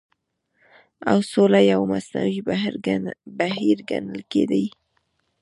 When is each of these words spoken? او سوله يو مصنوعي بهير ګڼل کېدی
او 1.09 1.17
سوله 1.31 1.61
يو 1.71 1.81
مصنوعي 1.91 2.39
بهير 3.37 3.77
ګڼل 3.89 4.19
کېدی 4.31 4.65